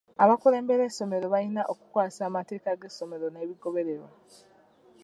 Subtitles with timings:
[0.23, 4.09] Abakulembera essomero balina okukkwasisa amateeka g'essomero n'ebigobererwa.